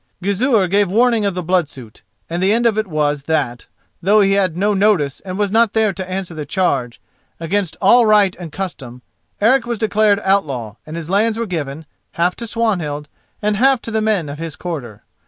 [0.19, 3.67] Gizur gave warning of the blood suit, and the end of it was that,
[4.01, 6.99] though he had no notice and was not there to answer to the charge,
[7.39, 9.03] against all right and custom
[9.39, 13.09] Eric was declared outlaw and his lands were given, half to Swanhild
[13.43, 15.03] and half to the men of his quarter.